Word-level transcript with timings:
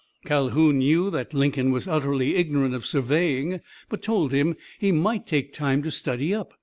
Calhoun 0.25 0.79
knew 0.79 1.11
that 1.11 1.31
Lincoln 1.31 1.69
was 1.71 1.87
utterly 1.87 2.35
ignorant 2.35 2.73
of 2.73 2.87
surveying, 2.87 3.61
but 3.87 4.01
told 4.01 4.31
him 4.31 4.55
he 4.79 4.91
might 4.91 5.27
take 5.27 5.53
time 5.53 5.83
to 5.83 5.91
study 5.91 6.33
up. 6.33 6.55